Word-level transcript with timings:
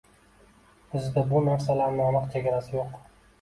Bizda 0.93 1.23
bu 1.33 1.41
narsalarni 1.49 2.03
aniq 2.07 2.27
chegarasi 2.33 2.75
yoʻq. 2.79 2.99